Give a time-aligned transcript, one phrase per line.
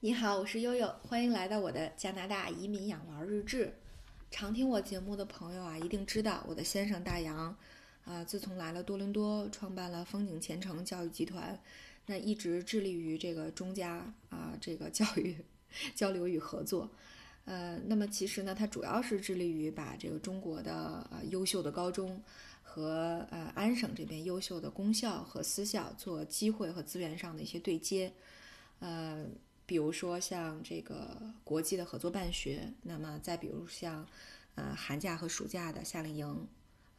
[0.00, 3.72] 你好，我是悠悠，欢迎来到我的加拿大移民养娃日志。
[4.30, 7.56] 常听我节目的朋友啊，一定知道我的先生大洋，
[8.04, 11.58] 啊，自从来了多伦多，创办了风景前程教育集团，
[12.04, 15.34] 那一直致力于这个中加啊这个教育
[15.94, 16.90] 交流与合作。
[17.46, 22.22] 呃，那么其实呢，他主要是致力于把这个中国的呃优秀的高中
[22.62, 28.12] 和呃安省这边优秀的公校和私校做机会和资源上的一些对接，
[28.80, 29.24] 呃。
[29.66, 34.06] 比如说像这个国际的合作办学，那么再比如像，
[34.54, 36.46] 呃寒假和暑假的夏令营，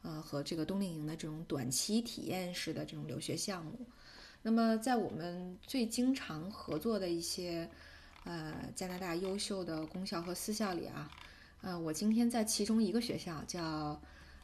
[0.02, 3.72] 呃和这个冬令营的这种短期体验式的这种留学项目，
[4.42, 7.66] 那么在我们最经常合作的一些，
[8.24, 11.10] 呃加拿大优秀的公校和私校里啊，
[11.62, 13.98] 呃我今天在其中一个学校叫，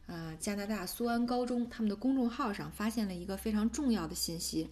[0.07, 4.71] 呃加拿大苏安高中，他们的公众号上发现了一个非常重要的信息，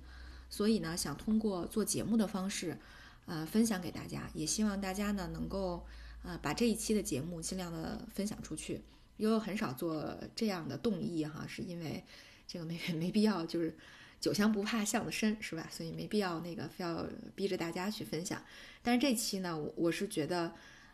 [0.48, 2.78] 所以呢想通过做节目的方式。
[3.26, 5.86] 呃，分享给大家，也希望大家呢能够
[6.24, 8.82] 呃把这一期的节目尽量的分享出去。
[9.18, 12.02] 悠悠很少做这样的动议哈，是因为
[12.48, 13.76] 这个没 没必要，就是
[14.20, 15.68] 酒香不怕巷子深，是吧？
[15.70, 17.06] 所以没必要那个非要
[17.36, 18.42] 逼着大家去分享。
[18.82, 20.52] 但是这期呢，我我是觉得，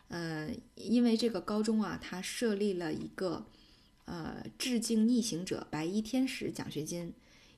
[0.09, 3.45] 呃，因为这个高中啊，它设立了一个
[4.05, 7.13] 呃致敬逆行者白衣天使奖学金，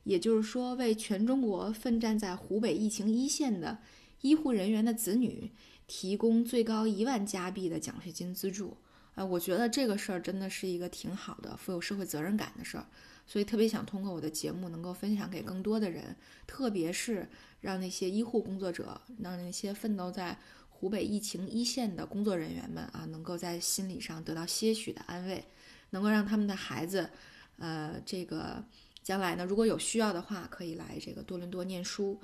[0.06, 3.80] 也就是说为全中国奋战在湖北疫情一线的。
[4.22, 5.52] 医护人员的子女
[5.88, 8.78] 提供最高一万加币的奖学金资助，
[9.16, 12.86] 啊，我觉得这个事儿真的是一个挺好的、富有社会责任感的事儿，
[13.26, 16.16] 所以特别想通过我的节目能够分享给更多的人，
[16.48, 17.28] 特别是
[17.60, 20.38] 让那些医护工作者，让那些奋斗在
[20.70, 25.44] 湖北疫情一线的工作人员们啊，能够在心理上得到些许的安慰，
[25.90, 27.10] 能够让他们的孩子，
[27.58, 28.64] 呃，这个
[29.04, 32.20] 将来呢，如果有需要的话，可以来这个多伦多念书。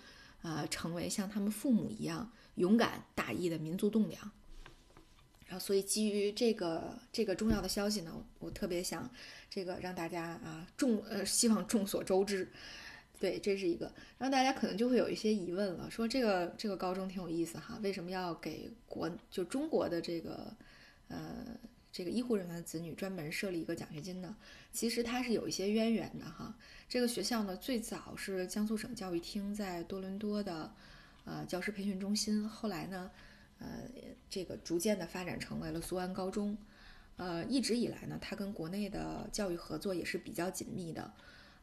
[0.48, 4.31] 呃，成为像他们父母一样勇敢大义的民族栋梁。
[5.45, 9.09] 然后，所以基于这个这个重要的消息呢，我特别想
[9.50, 12.49] 这个让大家啊众呃希望众所周知。
[13.20, 13.92] 对，这是一个。
[14.17, 20.55] 然后大家可能就会有一些疑问了，说这个这个高中挺有意思哈，为什么要给国就中国的这个
[21.10, 21.45] 呃
[21.98, 24.36] 这个医护人员的子女专门设立一个奖学金的？
[24.72, 26.56] 其实它是有一些渊源的哈。
[26.88, 30.72] 这个学校呢，最早是江苏省教育厅在多伦多的，
[31.26, 32.48] 呃，教师培训中心。
[32.48, 33.10] 后来呢，
[33.58, 33.90] 呃，
[34.30, 36.56] 这个逐渐的发展成为了苏安高中。
[37.16, 41.12] 呃，一直以来呢，它跟国内的教育合作也是比较紧密的。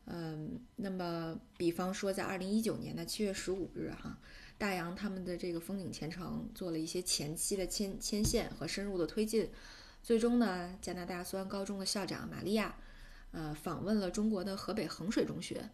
[0.06, 4.18] 嗯，那么，比方说，在二零一九年的七月十五日，哈，
[4.58, 9.48] 大洋他们的这个风景前程做了一些前期的牵牵线和深入的推进，
[10.04, 12.76] 最终呢，加拿大苏安高中的校长玛利亚。
[13.32, 15.68] 呃，访问了中国的河北衡水中学，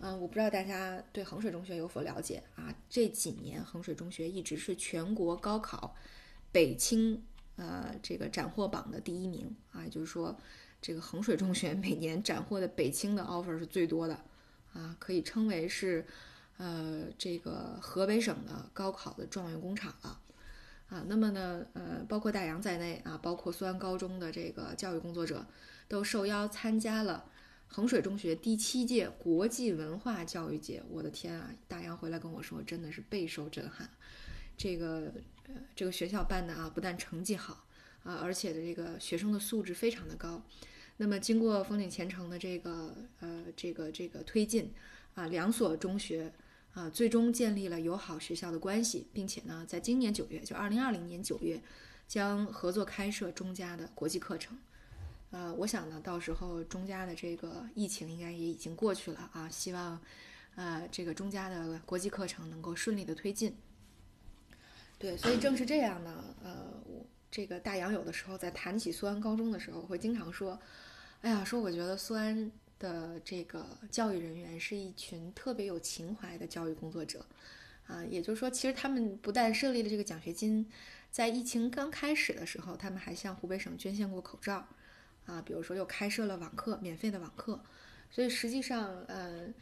[0.00, 2.74] 嗯，我不知道大家对衡水中学有否了解啊？
[2.90, 5.94] 这几年衡水中学一直是全国高考
[6.50, 7.22] 北清
[7.54, 10.36] 呃这个斩获榜的第一名啊，就是说，
[10.82, 14.20] 这个衡水中学每年斩获的北清的 offer 是最多的
[14.74, 16.04] 啊，可以称为是
[16.58, 20.20] 呃这个河北省的高考的状元工厂了
[20.88, 21.04] 啊。
[21.08, 25.46] 那么呢，呃，包括大洋在内啊，包括苏安高中的这个教育工作者。
[25.88, 27.26] 都受邀参加了
[27.68, 30.82] 衡水中学第七届国际文化教育节。
[30.90, 31.48] 我的天啊！
[31.68, 33.88] 大洋回来跟我说，真的是备受震撼。
[34.56, 35.12] 这个
[35.46, 37.64] 呃，这个学校办的啊，不但成绩好
[38.02, 40.42] 啊，而且的这个学生的素质非常的高。
[40.96, 44.72] 那么经过风景前程的这个呃这个这个推进
[45.14, 46.32] 啊，两所中学
[46.76, 51.58] 啊最终建立了友好学校的关系，并且呢，在今年九月，就二零二零年九月，
[52.06, 54.58] 将合作开设中加的国际课程。
[55.30, 59.48] 呃，我想呢，到时候中加的这个疫情应该也已经过去了啊。
[59.48, 59.98] 希望，
[60.54, 63.56] 呃，这个中加的国际课程能够顺利的推进。
[64.98, 70.60] 对，所以正是这样呢，呃，我这个大洋有的时候在谈起苏安高中的时候，会经常说，
[71.22, 77.24] 哎呀，说我觉得苏安的这个教育人员是一群特别有情怀的教育工作者，
[77.86, 80.68] 啊，也就是说，其实他们不但设立了这个奖学金，
[81.10, 84.66] 在疫情刚开始的时候，他们还向湖北省捐献过口罩。
[85.26, 87.60] 啊，比如说又开设了网课，免费的网课，
[88.12, 89.52] 所以实际上，呃，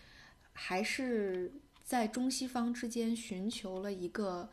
[0.53, 1.51] 还是
[1.83, 4.51] 在中西方之间寻求了一个，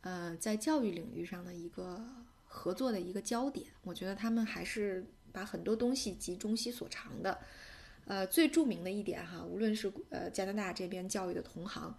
[0.00, 2.02] 呃，在教育领域上的一个
[2.46, 3.66] 合作的一个焦点。
[3.82, 7.38] 我觉得他们还是把很多东西集中西所长的。
[8.06, 11.96] 呃，最著名的一点哈，无论是呃加拿大这边教育的同行，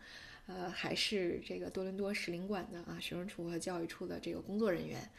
[0.47, 5.09] 呃，还是这个多伦多使领馆的啊学生处和教育处的这个工作人员。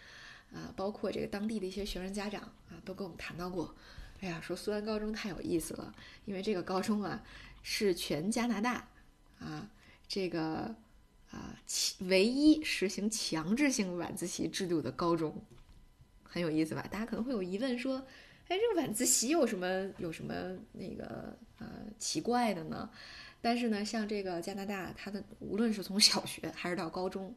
[0.52, 3.74] 啊，包括这个当地的一些学生家长啊，都跟我们谈到过。
[4.20, 5.92] 哎呀，说苏安高中太有意思了，
[6.24, 7.20] 因为这个高中啊
[7.64, 8.88] 是全加拿大
[9.40, 9.68] 啊
[10.06, 10.76] 这个
[11.32, 11.60] 啊，
[12.02, 15.44] 唯一实行强制性晚自习制度的高中，
[16.22, 16.86] 很有意思吧？
[16.88, 18.06] 大家可能会有疑问说，
[18.48, 20.34] 哎，这个晚自习有什么有什么
[20.72, 21.66] 那个呃
[21.98, 22.88] 奇怪的呢？
[23.40, 27.34] 但是呢，像这个加拿大，它的无论是从小学还是到高中，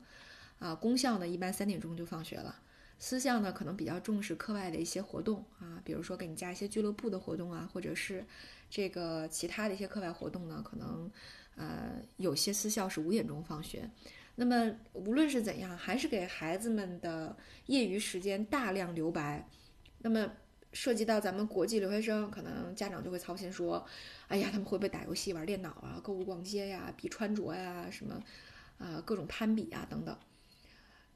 [0.60, 2.56] 啊，公校呢一般三点钟就放学了。
[3.00, 8.26] 私校呢，可能比较重视课外的一些活动啊，比如说给你加一些俱乐部的活动啊，或者是
[8.70, 11.10] 这个其他的一些课外活动呢，可能
[11.56, 13.90] 呃有些私校是五点钟放学。
[14.36, 17.36] 那么无论是怎样，还是给孩子们的
[17.66, 19.48] 业余时间大量留白。
[20.00, 20.32] 那么
[20.74, 23.86] 涉及到咱们国际留学生，可能家长就会操心说，
[24.28, 28.24] 哎呀，他们会不会打游戏、玩电脑啊、购物逛街呀、比穿着呀、什么
[28.78, 30.18] 啊各种攀比啊等等。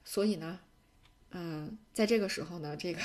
[0.04, 0.60] 所以呢。
[1.36, 3.00] 嗯，在这个时候呢，这个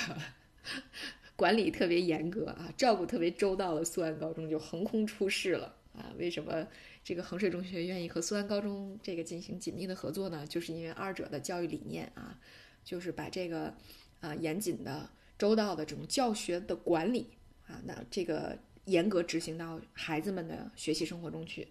[1.35, 6.13] 管理特别严格啊，照顾特别周到的苏安高中就横空出世了啊！
[6.15, 6.67] 为什么
[7.03, 10.45] 这个衡水中学愿意和苏安高中这个进行紧密的合作呢？
[10.45, 12.39] 就是因为二者的教育理念啊，
[12.85, 13.73] 就是把这个
[14.19, 17.31] 啊严谨的、周到的这种教学的管理
[17.65, 21.69] 啊，那这个严格执行到孩子们的学习生活中去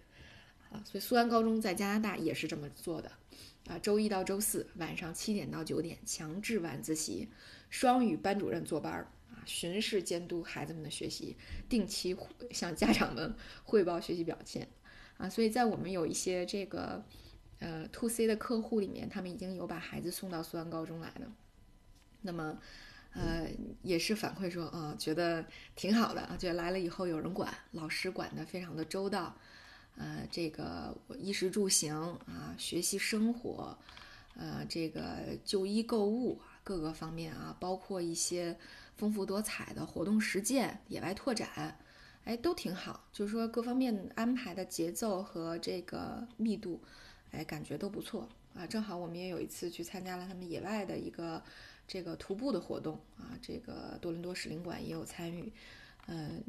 [0.71, 3.13] 啊，所以苏安高中在加拿大也是这么做的。
[3.69, 7.29] 啊，周一到周四晚上七点到九点强制晚自习，
[7.69, 11.37] 双语班主任坐班儿啊，巡视监督孩子们的学习，
[11.69, 12.17] 定期
[12.51, 13.35] 向家长们
[13.65, 14.67] 汇报学习表现
[15.19, 15.29] 啊。
[15.29, 17.05] 所以在我们有一些这个
[17.59, 21.31] 呃 to C 的客户里面，他们已经有把孩子送到苏安高中来的，
[22.23, 22.59] 那么
[23.13, 23.49] 呃
[23.83, 25.45] 也是反馈说啊，觉得
[25.75, 29.37] 挺好的啊，觉得来了以后有人管，老师管的非常的周到。
[30.01, 31.93] 呃，这个衣食住行
[32.25, 33.77] 啊，学习生活，
[34.37, 38.57] 呃，这个就医购物各个方面啊，包括一些
[38.97, 41.77] 丰富多彩的活动实践、野外拓展，
[42.23, 43.09] 哎，都挺好。
[43.13, 46.81] 就是说各方面安排的节奏和这个密度，
[47.33, 48.67] 哎，感觉都不错啊。
[48.67, 51.43] 正好我们也有一次去参加了他们野外的一个
[51.87, 55.53] 这个徒步的活动啊，这个多伦多使领馆也有参与，
[56.07, 56.43] 嗯。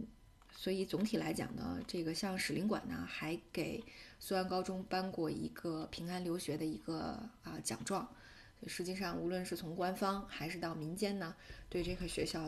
[0.52, 3.82] 所以总体来讲呢，这个像使领馆呢，还给
[4.20, 8.06] 苏安高中颁过一个平安留学的一个啊奖状。
[8.68, 11.34] 实际上，无论是从官方还是到民间呢，
[11.70, 12.42] 对这个学校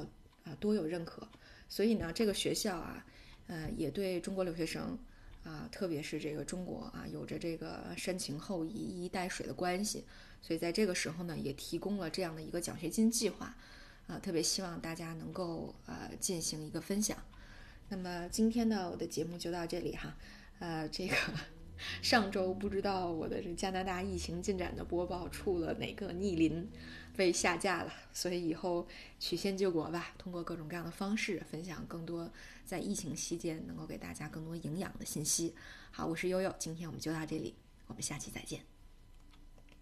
[0.44, 1.26] 啊都有认可。
[1.70, 3.06] 所以呢，这个学校啊，
[3.48, 5.00] 呃，也对中国留学生
[5.44, 10.06] 啊，特别是这个中国啊，有着这个深情厚谊、一衣带水的关系。
[10.42, 13.56] 所以在这个时候呢，也提供了这样的一个奖学金计划
[14.08, 17.18] 啊，特别希望大家能够呃进行一个分享。
[17.90, 20.16] 那么今天呢，我的节目就到这里哈，
[20.60, 21.16] 呃，这个
[22.02, 26.70] 上周不知道我的这加拿大疫情进展的播报出了哪个逆鳞，
[27.16, 28.88] 被下架了，所以以后
[29.20, 32.32] 曲线救国吧，通过各种各样的方式分享更多
[32.66, 35.54] 在疫情期间能够给大家更多营养的信息。
[35.92, 37.56] 好，我是悠悠，今天我们就到这里，
[37.88, 38.71] 我们下期再见。